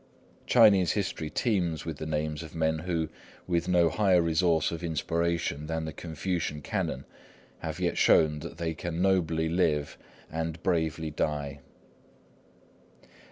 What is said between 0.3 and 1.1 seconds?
Chinese